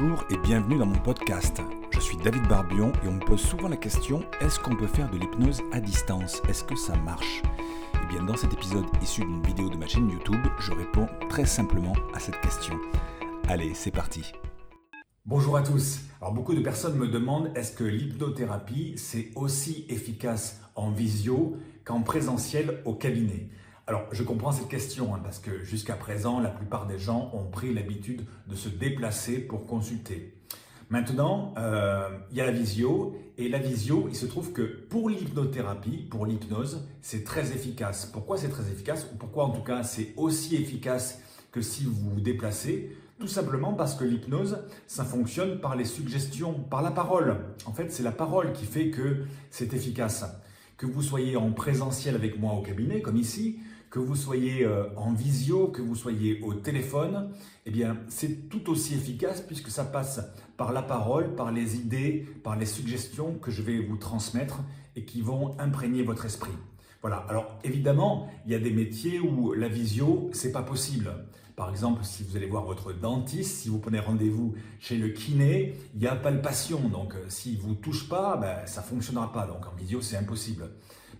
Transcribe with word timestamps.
Bonjour 0.00 0.24
et 0.30 0.38
bienvenue 0.38 0.78
dans 0.78 0.86
mon 0.86 0.98
podcast. 0.98 1.60
Je 1.90 2.00
suis 2.00 2.16
David 2.16 2.48
Barbion 2.48 2.90
et 3.04 3.08
on 3.08 3.12
me 3.12 3.20
pose 3.20 3.42
souvent 3.42 3.68
la 3.68 3.76
question 3.76 4.24
est-ce 4.40 4.58
qu'on 4.58 4.74
peut 4.74 4.86
faire 4.86 5.10
de 5.10 5.18
l'hypnose 5.18 5.60
à 5.72 5.80
distance? 5.80 6.40
Est-ce 6.48 6.64
que 6.64 6.74
ça 6.74 6.96
marche? 6.96 7.42
Eh 8.02 8.06
bien, 8.14 8.22
dans 8.24 8.36
cet 8.36 8.54
épisode 8.54 8.86
issu 9.02 9.20
d'une 9.20 9.42
vidéo 9.42 9.68
de 9.68 9.76
ma 9.76 9.86
chaîne 9.86 10.08
YouTube, 10.08 10.40
je 10.58 10.72
réponds 10.72 11.06
très 11.28 11.44
simplement 11.44 11.92
à 12.14 12.18
cette 12.18 12.40
question. 12.40 12.78
Allez, 13.46 13.74
c'est 13.74 13.90
parti. 13.90 14.32
Bonjour 15.26 15.58
à 15.58 15.62
tous. 15.62 16.00
Alors 16.22 16.32
beaucoup 16.32 16.54
de 16.54 16.62
personnes 16.62 16.96
me 16.96 17.08
demandent 17.08 17.52
est-ce 17.54 17.72
que 17.72 17.84
l'hypnothérapie 17.84 18.94
c'est 18.96 19.32
aussi 19.34 19.84
efficace 19.90 20.62
en 20.76 20.90
visio 20.92 21.58
qu'en 21.84 22.00
présentiel 22.00 22.80
au 22.86 22.94
cabinet? 22.94 23.50
Alors, 23.90 24.06
je 24.12 24.22
comprends 24.22 24.52
cette 24.52 24.68
question 24.68 25.16
hein, 25.16 25.20
parce 25.20 25.40
que 25.40 25.64
jusqu'à 25.64 25.94
présent, 25.94 26.38
la 26.38 26.50
plupart 26.50 26.86
des 26.86 26.96
gens 26.96 27.28
ont 27.34 27.50
pris 27.50 27.74
l'habitude 27.74 28.24
de 28.46 28.54
se 28.54 28.68
déplacer 28.68 29.38
pour 29.38 29.66
consulter. 29.66 30.32
Maintenant, 30.90 31.52
euh, 31.58 32.08
il 32.30 32.36
y 32.36 32.40
a 32.40 32.46
la 32.46 32.52
visio 32.52 33.16
et 33.36 33.48
la 33.48 33.58
visio, 33.58 34.06
il 34.08 34.14
se 34.14 34.26
trouve 34.26 34.52
que 34.52 34.62
pour 34.62 35.10
l'hypnothérapie, 35.10 36.06
pour 36.08 36.24
l'hypnose, 36.24 36.86
c'est 37.02 37.24
très 37.24 37.50
efficace. 37.50 38.06
Pourquoi 38.06 38.36
c'est 38.36 38.50
très 38.50 38.70
efficace 38.70 39.08
ou 39.12 39.16
pourquoi 39.16 39.46
en 39.46 39.50
tout 39.50 39.64
cas 39.64 39.82
c'est 39.82 40.14
aussi 40.16 40.54
efficace 40.54 41.20
que 41.50 41.60
si 41.60 41.82
vous 41.82 42.10
vous 42.10 42.20
déplacez? 42.20 42.96
Tout 43.18 43.26
simplement 43.26 43.72
parce 43.72 43.96
que 43.96 44.04
l'hypnose, 44.04 44.58
ça 44.86 45.04
fonctionne 45.04 45.58
par 45.58 45.74
les 45.74 45.84
suggestions, 45.84 46.54
par 46.54 46.82
la 46.82 46.92
parole. 46.92 47.38
En 47.66 47.72
fait, 47.72 47.90
c'est 47.90 48.04
la 48.04 48.12
parole 48.12 48.52
qui 48.52 48.66
fait 48.66 48.90
que 48.90 49.24
c'est 49.50 49.74
efficace. 49.74 50.24
Que 50.76 50.86
vous 50.86 51.02
soyez 51.02 51.36
en 51.36 51.50
présentiel 51.50 52.14
avec 52.14 52.38
moi 52.38 52.54
au 52.54 52.62
cabinet, 52.62 53.02
comme 53.02 53.16
ici, 53.16 53.58
que 53.90 53.98
vous 53.98 54.14
soyez 54.14 54.64
euh, 54.64 54.84
en 54.96 55.12
visio, 55.12 55.66
que 55.66 55.82
vous 55.82 55.96
soyez 55.96 56.40
au 56.42 56.54
téléphone, 56.54 57.30
eh 57.66 57.70
bien, 57.70 57.96
c'est 58.08 58.48
tout 58.48 58.70
aussi 58.70 58.94
efficace 58.94 59.40
puisque 59.40 59.70
ça 59.70 59.84
passe 59.84 60.20
par 60.56 60.72
la 60.72 60.82
parole, 60.82 61.34
par 61.34 61.50
les 61.50 61.76
idées, 61.76 62.26
par 62.44 62.56
les 62.56 62.66
suggestions 62.66 63.34
que 63.34 63.50
je 63.50 63.62
vais 63.62 63.80
vous 63.80 63.96
transmettre 63.96 64.60
et 64.94 65.04
qui 65.04 65.22
vont 65.22 65.58
imprégner 65.58 66.02
votre 66.02 66.24
esprit. 66.24 66.52
Voilà. 67.02 67.24
Alors, 67.28 67.58
évidemment, 67.64 68.28
il 68.46 68.52
y 68.52 68.54
a 68.54 68.58
des 68.58 68.70
métiers 68.70 69.18
où 69.20 69.54
la 69.54 69.68
visio, 69.68 70.30
c'est 70.32 70.52
pas 70.52 70.62
possible. 70.62 71.12
Par 71.56 71.70
exemple, 71.70 72.04
si 72.04 72.22
vous 72.22 72.36
allez 72.36 72.46
voir 72.46 72.64
votre 72.64 72.92
dentiste, 72.92 73.58
si 73.58 73.68
vous 73.68 73.78
prenez 73.78 73.98
rendez-vous 73.98 74.54
chez 74.78 74.96
le 74.96 75.08
kiné, 75.08 75.74
il 75.94 76.02
y 76.02 76.06
a 76.06 76.14
palpation. 76.14 76.88
Donc, 76.88 77.14
euh, 77.14 77.24
s'il 77.28 77.58
vous 77.58 77.74
touche 77.74 78.08
pas, 78.08 78.36
ben, 78.36 78.66
ça 78.66 78.82
fonctionnera 78.82 79.32
pas. 79.32 79.46
Donc, 79.46 79.66
en 79.66 79.74
visio, 79.76 80.00
c'est 80.00 80.16
impossible. 80.16 80.70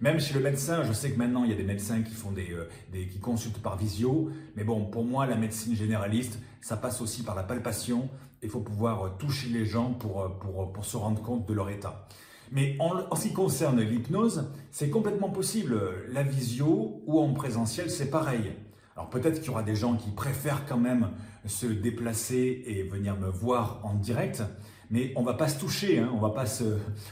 Même 0.00 0.18
chez 0.18 0.32
le 0.32 0.40
médecin, 0.40 0.82
je 0.82 0.94
sais 0.94 1.10
que 1.10 1.18
maintenant 1.18 1.44
il 1.44 1.50
y 1.50 1.52
a 1.52 1.56
des 1.56 1.62
médecins 1.62 2.00
qui 2.02 2.14
font 2.14 2.30
des, 2.30 2.52
euh, 2.52 2.66
qui 3.10 3.18
consultent 3.18 3.60
par 3.60 3.76
visio, 3.76 4.30
mais 4.56 4.64
bon, 4.64 4.86
pour 4.86 5.04
moi, 5.04 5.26
la 5.26 5.36
médecine 5.36 5.76
généraliste, 5.76 6.38
ça 6.62 6.78
passe 6.78 7.02
aussi 7.02 7.22
par 7.22 7.34
la 7.34 7.42
palpation. 7.42 8.08
Il 8.42 8.48
faut 8.48 8.60
pouvoir 8.60 9.04
euh, 9.04 9.10
toucher 9.18 9.48
les 9.50 9.66
gens 9.66 9.92
pour, 9.92 10.22
euh, 10.22 10.28
pour 10.72 10.84
se 10.86 10.96
rendre 10.96 11.20
compte 11.20 11.46
de 11.46 11.52
leur 11.52 11.68
état. 11.68 12.06
Mais 12.50 12.76
en, 12.80 12.98
en 13.10 13.14
ce 13.14 13.28
qui 13.28 13.34
concerne 13.34 13.82
l'hypnose, 13.82 14.50
c'est 14.70 14.88
complètement 14.88 15.28
possible. 15.28 15.78
La 16.08 16.22
visio 16.22 17.02
ou 17.06 17.20
en 17.20 17.34
présentiel, 17.34 17.90
c'est 17.90 18.10
pareil. 18.10 18.52
Alors 18.96 19.10
peut-être 19.10 19.40
qu'il 19.40 19.48
y 19.48 19.50
aura 19.50 19.62
des 19.62 19.76
gens 19.76 19.96
qui 19.96 20.10
préfèrent 20.10 20.64
quand 20.66 20.78
même 20.78 21.10
se 21.46 21.66
déplacer 21.66 22.62
et 22.66 22.82
venir 22.84 23.16
me 23.16 23.28
voir 23.28 23.80
en 23.82 23.94
direct, 23.94 24.42
mais 24.91 25.12
on 25.16 25.22
va 25.22 25.34
pas 25.34 25.48
se 25.48 25.58
toucher, 25.58 26.00
hein, 26.00 26.10
on 26.12 26.19
va 26.19 26.30
pas 26.30 26.46
se, 26.46 26.64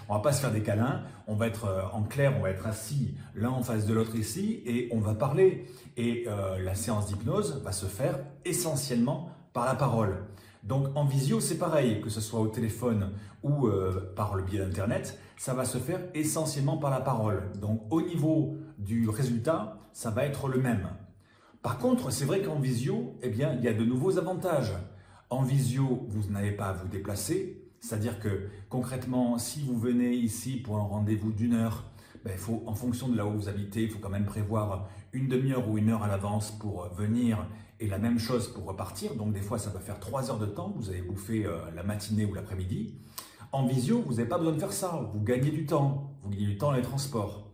va 0.09 0.19
pas 0.19 0.33
se 0.33 0.41
faire 0.41 0.51
des 0.51 0.63
câlins, 0.63 1.03
on 1.29 1.37
va 1.37 1.47
être 1.47 1.67
euh, 1.67 1.83
en 1.93 2.03
clair, 2.03 2.35
on 2.37 2.43
va 2.43 2.51
être 2.51 2.67
assis 2.67 3.15
l'un 3.35 3.51
en 3.51 3.63
face 3.63 3.87
de 3.87 3.95
l'autre 3.95 4.17
ici 4.17 4.63
et 4.67 4.89
on 4.93 4.99
va 4.99 5.15
parler. 5.15 5.65
Et 5.97 6.25
euh, 6.27 6.59
la 6.59 6.75
séance 6.75 7.07
d'hypnose 7.07 7.63
va 7.63 7.73
se 7.73 7.87
faire 7.87 8.19
essentiellement 8.45 9.31
par 9.53 9.65
la 9.65 9.75
parole. 9.75 10.25
Donc 10.65 10.89
en 10.97 11.05
visio, 11.05 11.39
c'est 11.41 11.57
pareil, 11.57 12.01
que 12.01 12.11
ce 12.11 12.21
soit 12.21 12.41
au 12.41 12.49
téléphone 12.49 13.13
ou 13.45 13.69
euh, 13.69 14.13
par 14.17 14.35
le 14.35 14.43
biais 14.43 14.59
d'Internet, 14.59 15.19
ça 15.37 15.55
va 15.55 15.65
se 15.65 15.79
faire 15.79 16.01
essentiellement 16.15 16.79
par 16.79 16.91
la 16.91 17.01
parole. 17.01 17.53
Donc 17.61 17.83
au 17.91 18.03
niveau 18.03 18.57
du 18.79 19.09
résultat, 19.09 19.79
ça 19.93 20.11
va 20.11 20.25
être 20.25 20.49
le 20.49 20.59
même. 20.59 20.89
Par 21.63 21.79
contre, 21.79 22.11
c'est 22.11 22.25
vrai 22.25 22.43
qu'en 22.43 22.59
visio, 22.59 23.17
eh 23.23 23.29
bien, 23.29 23.53
il 23.55 23.65
y 23.65 23.69
a 23.69 23.73
de 23.73 23.85
nouveaux 23.85 24.19
avantages. 24.19 24.75
En 25.31 25.43
visio, 25.43 26.07
vous 26.09 26.31
n'avez 26.31 26.53
pas 26.53 26.69
à 26.69 26.73
vous 26.73 26.89
déplacer, 26.89 27.68
c'est-à-dire 27.81 28.19
que 28.19 28.49
concrètement, 28.69 29.39
si 29.39 29.63
vous 29.63 29.79
venez 29.79 30.15
ici 30.15 30.57
pour 30.57 30.77
un 30.77 30.83
rendez-vous 30.83 31.33
d'une 31.33 31.55
heure, 31.55 31.85
ben, 32.25 32.37
en 32.67 32.75
fonction 32.75 33.09
de 33.09 33.17
là 33.17 33.27
où 33.27 33.33
vous 33.33 33.49
habitez, 33.49 33.85
il 33.85 33.91
faut 33.91 34.01
quand 34.01 34.11
même 34.11 34.27
prévoir 34.27 34.89
une 35.13 35.29
demi-heure 35.29 35.69
ou 35.69 35.79
une 35.79 35.91
heure 35.91 36.03
à 36.03 36.09
l'avance 36.09 36.51
pour 36.51 36.89
venir 36.95 37.47
et 37.81 37.87
la 37.87 37.99
même 37.99 38.19
chose 38.19 38.49
pour 38.49 38.65
repartir. 38.65 39.15
Donc 39.15 39.33
des 39.33 39.41
fois, 39.41 39.59
ça 39.59 39.71
peut 39.71 39.79
faire 39.79 40.01
trois 40.01 40.31
heures 40.31 40.39
de 40.39 40.47
temps. 40.47 40.75
Vous 40.77 40.91
avez 40.91 41.03
bouffé 41.03 41.47
euh, 41.47 41.59
la 41.75 41.83
matinée 41.83 42.25
ou 42.25 42.35
l'après-midi. 42.35 42.99
En 43.53 43.67
visio, 43.67 44.03
vous 44.03 44.15
n'avez 44.15 44.29
pas 44.29 44.39
besoin 44.39 44.53
de 44.53 44.59
faire 44.59 44.73
ça. 44.73 45.09
Vous 45.15 45.23
gagnez 45.23 45.51
du 45.51 45.65
temps. 45.65 46.13
Vous 46.23 46.31
gagnez 46.31 46.47
du 46.47 46.59
temps 46.59 46.71
dans 46.71 46.77
les 46.77 46.83
transports. 46.83 47.51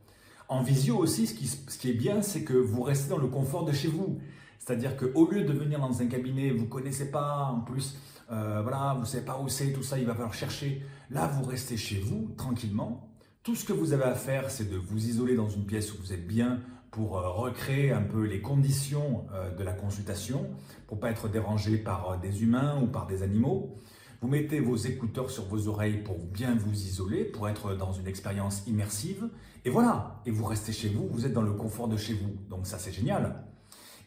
En 0.49 0.63
visio 0.63 0.97
aussi, 0.97 1.27
ce 1.27 1.35
qui, 1.35 1.47
ce 1.47 1.79
qui 1.79 1.91
est 1.91 1.95
bien, 1.95 2.23
c'est 2.23 2.43
que 2.43 2.55
vous 2.55 2.83
restez 2.83 3.11
dans 3.11 3.19
le 3.19 3.29
confort 3.29 3.65
de 3.65 3.73
chez 3.73 3.89
vous. 3.89 4.19
C'est-à-dire 4.59 4.97
qu'au 4.97 5.31
lieu 5.31 5.45
de 5.45 5.53
venir 5.53 5.79
dans 5.79 6.01
un 6.01 6.07
cabinet, 6.07 6.51
vous 6.51 6.65
ne 6.65 6.69
connaissez 6.69 7.11
pas, 7.11 7.51
en 7.55 7.61
plus, 7.61 7.99
euh, 8.33 8.61
voilà, 8.63 8.97
vous 8.99 9.05
savez 9.05 9.25
pas 9.25 9.39
où 9.39 9.49
c'est, 9.49 9.73
tout 9.73 9.83
ça, 9.83 9.99
il 9.99 10.07
va 10.07 10.15
falloir 10.15 10.35
chercher. 10.35 10.83
Là, 11.11 11.27
vous 11.27 11.45
restez 11.45 11.77
chez 11.77 12.01
vous, 12.01 12.31
tranquillement. 12.37 13.09
Tout 13.43 13.55
ce 13.55 13.65
que 13.65 13.73
vous 13.73 13.93
avez 13.93 14.05
à 14.05 14.15
faire, 14.15 14.51
c'est 14.51 14.71
de 14.71 14.77
vous 14.77 15.07
isoler 15.07 15.35
dans 15.35 15.49
une 15.49 15.67
pièce 15.67 15.93
où 15.93 15.99
vous 15.99 16.13
êtes 16.13 16.27
bien 16.27 16.61
pour 16.91 17.19
euh, 17.19 17.29
recréer 17.29 17.93
un 17.93 18.03
peu 18.03 18.25
les 18.25 18.41
conditions 18.41 19.27
euh, 19.35 19.55
de 19.55 19.63
la 19.63 19.73
consultation, 19.73 20.47
pour 20.87 21.01
pas 21.01 21.11
être 21.11 21.29
dérangé 21.29 21.77
par 21.77 22.19
des 22.21 22.43
humains 22.43 22.81
ou 22.81 22.87
par 22.87 23.07
des 23.07 23.23
animaux. 23.23 23.75
Vous 24.23 24.29
mettez 24.29 24.61
vos 24.61 24.77
écouteurs 24.77 25.31
sur 25.31 25.45
vos 25.45 25.69
oreilles 25.69 26.03
pour 26.03 26.19
bien 26.19 26.55
vous 26.55 26.73
isoler, 26.73 27.25
pour 27.25 27.49
être 27.49 27.75
dans 27.75 27.93
une 27.93 28.07
expérience 28.07 28.67
immersive. 28.67 29.29
Et 29.67 29.71
voilà, 29.71 30.23
et 30.25 30.31
vous 30.31 30.47
restez 30.47 30.73
chez 30.73 30.89
vous, 30.89 31.07
vous 31.11 31.27
êtes 31.27 31.35
dans 31.35 31.43
le 31.43 31.53
confort 31.53 31.89
de 31.89 31.99
chez 31.99 32.15
vous. 32.15 32.35
Donc 32.49 32.67
ça, 32.67 32.79
c'est 32.79 32.93
génial. 32.93 33.45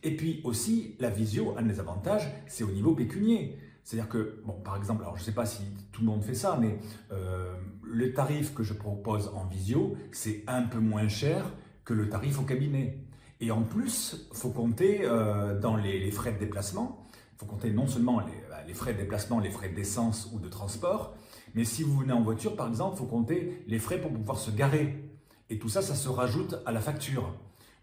Et 0.02 0.16
puis 0.16 0.42
aussi, 0.44 0.96
la 1.00 1.10
visio, 1.10 1.56
un 1.58 1.64
des 1.64 1.80
avantages, 1.80 2.32
c'est 2.48 2.64
au 2.64 2.72
niveau 2.72 2.96
pécunier. 2.96 3.58
C'est-à-dire 3.88 4.10
que, 4.10 4.42
bon, 4.44 4.52
par 4.52 4.76
exemple, 4.76 5.04
alors 5.04 5.16
je 5.16 5.22
ne 5.22 5.26
sais 5.28 5.32
pas 5.32 5.46
si 5.46 5.62
tout 5.94 6.02
le 6.02 6.08
monde 6.08 6.22
fait 6.22 6.34
ça, 6.34 6.58
mais 6.60 6.78
euh, 7.14 7.56
le 7.84 8.12
tarif 8.12 8.54
que 8.54 8.62
je 8.62 8.74
propose 8.74 9.32
en 9.34 9.46
visio, 9.46 9.96
c'est 10.12 10.44
un 10.46 10.64
peu 10.64 10.80
moins 10.80 11.08
cher 11.08 11.46
que 11.86 11.94
le 11.94 12.10
tarif 12.10 12.38
au 12.38 12.42
cabinet. 12.42 12.98
Et 13.40 13.50
en 13.50 13.62
plus, 13.62 14.28
faut 14.34 14.50
compter 14.50 15.04
euh, 15.04 15.58
dans 15.58 15.78
les, 15.78 16.12
frais 16.12 16.34
de 16.34 16.38
déplacement, 16.38 17.08
faut 17.38 17.46
compter 17.46 17.72
non 17.72 17.88
seulement 17.88 18.18
bah, 18.18 18.26
les, 18.68 18.74
frais 18.74 18.92
de 18.92 18.98
déplacement, 18.98 19.40
les 19.40 19.52
frais 19.52 19.70
d'essence 19.70 20.30
ou 20.34 20.40
de 20.40 20.50
transport, 20.50 21.16
mais 21.56 21.64
si 21.64 21.84
vous 21.84 21.98
venez 21.98 22.12
en 22.12 22.22
voiture, 22.22 22.58
par 22.58 22.68
exemple, 22.68 22.98
faut 22.98 23.06
compter 23.06 23.64
les 23.68 23.80
frais 23.80 24.02
pour 24.02 24.12
pouvoir 24.12 24.38
se 24.38 24.52
garer. 24.52 25.02
Et 25.50 25.60
tout 25.60 25.70
ça, 25.70 25.82
ça 25.82 25.96
se 25.96 26.10
rajoute 26.10 26.58
à 26.66 26.74
la 26.74 26.82
facture. 26.82 27.34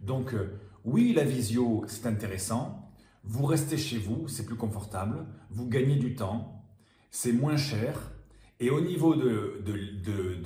Donc, 0.00 0.34
euh, 0.34 0.60
oui, 0.84 1.14
la 1.14 1.25
visio, 1.25 1.82
c'est 1.87 2.04
intéressant, 2.04 2.91
vous 3.24 3.46
restez 3.46 3.76
chez 3.76 3.98
vous, 3.98 4.28
c'est 4.28 4.46
plus 4.46 4.56
confortable, 4.56 5.26
vous 5.50 5.66
gagnez 5.66 5.96
du 5.96 6.14
temps, 6.14 6.62
c'est 7.10 7.32
moins 7.32 7.56
cher, 7.56 8.12
et 8.60 8.70
au 8.70 8.80
niveau 8.80 9.14
de, 9.14 9.62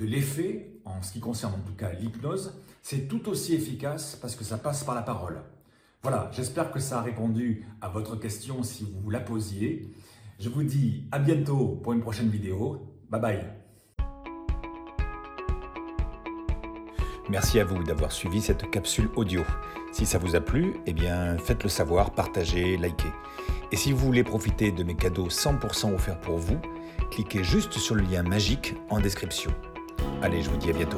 l'effet, 0.01 0.81
en 0.85 1.01
ce 1.01 1.11
qui 1.11 1.19
concerne 1.19 1.53
en 1.53 1.67
tout 1.67 1.75
cas 1.75 1.91
l'hypnose, 1.93 2.53
c'est 2.81 3.07
tout 3.07 3.29
aussi 3.29 3.53
efficace 3.53 4.17
parce 4.19 4.35
que 4.35 4.43
ça 4.43 4.57
passe 4.57 4.83
par 4.83 4.95
la 4.95 5.01
parole. 5.01 5.41
Voilà, 6.01 6.31
j'espère 6.33 6.71
que 6.71 6.79
ça 6.79 6.99
a 6.99 7.01
répondu 7.01 7.65
à 7.81 7.89
votre 7.89 8.15
question 8.15 8.63
si 8.63 8.87
vous 9.03 9.09
la 9.09 9.19
posiez. 9.19 9.93
Je 10.39 10.49
vous 10.49 10.63
dis 10.63 11.03
à 11.11 11.19
bientôt 11.19 11.79
pour 11.83 11.93
une 11.93 12.01
prochaine 12.01 12.29
vidéo. 12.29 12.87
Bye 13.09 13.21
bye 13.21 13.58
Merci 17.29 17.59
à 17.59 17.63
vous 17.63 17.83
d'avoir 17.83 18.11
suivi 18.11 18.41
cette 18.41 18.69
capsule 18.71 19.09
audio. 19.15 19.43
Si 19.91 20.07
ça 20.07 20.17
vous 20.17 20.35
a 20.35 20.41
plu, 20.41 20.73
eh 20.87 20.93
bien 20.93 21.37
faites-le 21.37 21.69
savoir, 21.69 22.11
partagez, 22.11 22.75
likez. 22.75 23.11
Et 23.71 23.75
si 23.75 23.91
vous 23.91 23.99
voulez 23.99 24.23
profiter 24.23 24.71
de 24.71 24.83
mes 24.83 24.95
cadeaux 24.95 25.27
100% 25.27 25.93
offerts 25.93 26.19
pour 26.19 26.37
vous, 26.37 26.59
cliquez 27.11 27.43
juste 27.43 27.73
sur 27.73 27.93
le 27.93 28.01
lien 28.01 28.23
magique 28.23 28.73
en 28.89 28.99
description. 28.99 29.51
Allez, 30.23 30.41
je 30.41 30.49
vous 30.49 30.57
dis 30.57 30.71
à 30.71 30.73
bientôt. 30.73 30.97